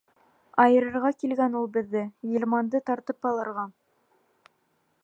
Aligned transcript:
Айырырға 0.63 1.11
килгән 1.23 1.57
ул 1.59 1.69
беҙҙе, 1.75 2.03
Ғилманды 2.31 2.83
тартып 2.89 3.33
алырға! 3.35 3.69